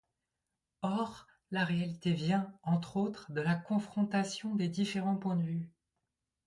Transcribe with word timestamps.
Or, 0.81 1.27
la 1.51 1.63
réalité 1.63 2.11
vient, 2.13 2.57
entre 2.63 2.97
autres, 2.97 3.31
de 3.33 3.39
la 3.41 3.53
confrontation 3.53 4.55
des 4.55 4.67
différents 4.67 5.15
points 5.15 5.35
de 5.35 5.43
vue. 5.43 5.69